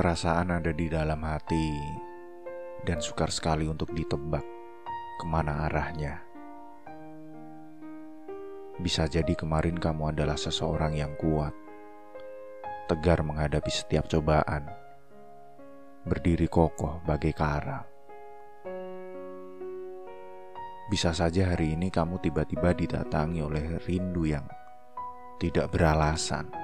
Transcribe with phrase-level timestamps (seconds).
[0.00, 1.76] Perasaan ada di dalam hati
[2.88, 4.40] dan sukar sekali untuk ditebak
[5.20, 6.24] ke mana arahnya.
[8.80, 11.52] Bisa jadi kemarin kamu adalah seseorang yang kuat,
[12.88, 14.72] tegar menghadapi setiap cobaan,
[16.08, 17.84] berdiri kokoh bagai karang.
[20.88, 24.48] Bisa saja hari ini kamu tiba-tiba didatangi oleh rindu yang
[25.36, 26.59] tidak beralasan.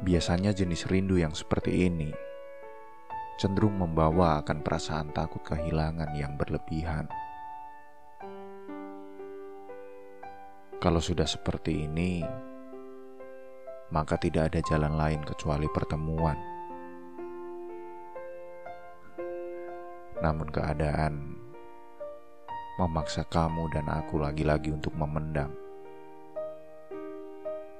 [0.00, 2.08] Biasanya jenis rindu yang seperti ini
[3.40, 7.08] cenderung membawa akan perasaan takut kehilangan yang berlebihan.
[10.80, 12.24] Kalau sudah seperti ini,
[13.92, 16.50] maka tidak ada jalan lain kecuali pertemuan
[20.20, 21.32] Namun keadaan
[22.76, 25.59] memaksa kamu dan aku lagi-lagi untuk memendam.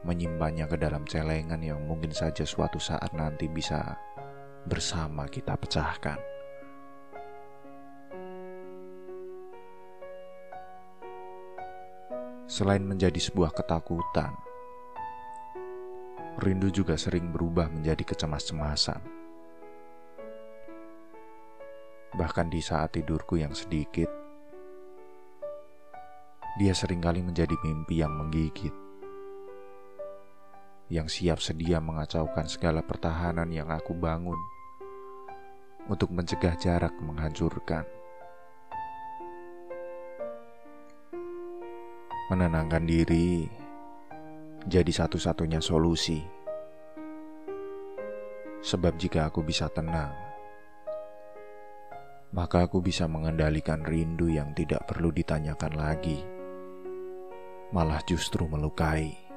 [0.01, 4.01] Menyimpannya ke dalam celengan yang mungkin saja suatu saat nanti bisa
[4.65, 6.17] bersama kita pecahkan.
[12.51, 14.35] Selain menjadi sebuah ketakutan,
[16.43, 19.21] rindu juga sering berubah menjadi kecemas-cemasan
[22.21, 24.11] bahkan di saat tidurku yang sedikit,
[26.59, 28.75] dia sering kali menjadi mimpi yang menggigit,
[30.91, 34.37] yang siap sedia mengacaukan segala pertahanan yang aku bangun
[35.87, 37.87] untuk mencegah jarak menghancurkan.
[42.31, 43.47] Menenangkan diri
[44.67, 46.23] jadi satu-satunya solusi,
[48.63, 50.31] sebab jika aku bisa tenang
[52.31, 56.23] maka aku bisa mengendalikan rindu yang tidak perlu ditanyakan lagi,
[57.75, 59.30] malah justru melukai.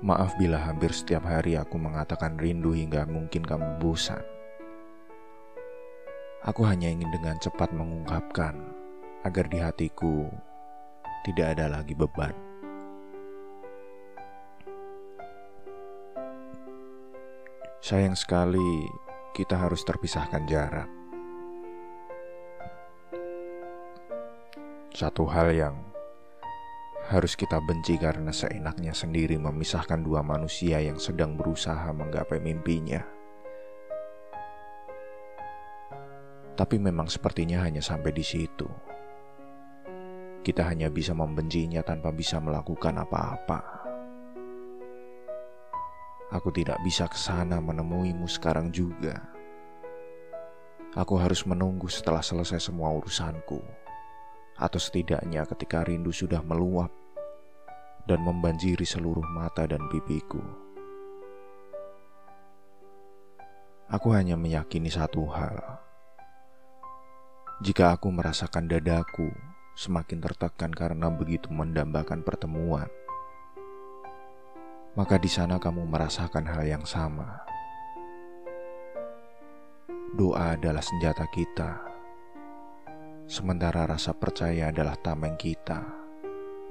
[0.00, 4.24] Maaf bila hampir setiap hari aku mengatakan rindu hingga mungkin kamu bosan.
[6.40, 8.56] Aku hanya ingin dengan cepat mengungkapkan
[9.28, 10.32] agar di hatiku
[11.28, 12.32] tidak ada lagi beban.
[17.84, 18.88] Sayang sekali,
[19.36, 20.88] kita harus terpisahkan jarak.
[24.96, 25.89] Satu hal yang
[27.10, 33.02] harus kita benci karena seenaknya sendiri memisahkan dua manusia yang sedang berusaha menggapai mimpinya.
[36.54, 38.70] Tapi memang sepertinya hanya sampai di situ.
[40.46, 43.60] Kita hanya bisa membencinya tanpa bisa melakukan apa-apa.
[46.30, 49.18] Aku tidak bisa ke sana menemuimu sekarang juga.
[50.94, 53.58] Aku harus menunggu setelah selesai semua urusanku,
[54.54, 56.99] atau setidaknya ketika rindu sudah meluap
[58.10, 60.42] dan membanjiri seluruh mata dan pipiku.
[63.86, 65.78] Aku hanya meyakini satu hal:
[67.62, 69.30] jika aku merasakan dadaku
[69.78, 72.90] semakin tertekan karena begitu mendambakan pertemuan
[74.98, 77.46] maka di sana kamu merasakan hal yang sama.
[80.18, 81.78] Doa adalah senjata kita,
[83.30, 85.99] sementara rasa percaya adalah tameng kita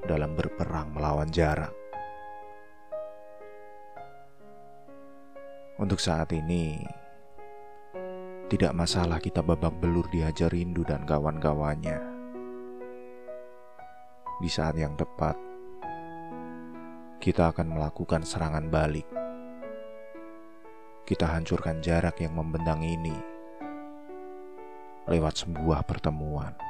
[0.05, 1.73] dalam berperang melawan jarak.
[5.79, 6.83] Untuk saat ini,
[8.51, 11.99] tidak masalah kita babak belur dihajar rindu dan kawan-kawannya.
[14.39, 15.39] Di saat yang tepat,
[17.19, 19.07] kita akan melakukan serangan balik.
[21.07, 23.15] Kita hancurkan jarak yang membentang ini
[25.09, 26.68] lewat sebuah pertemuan.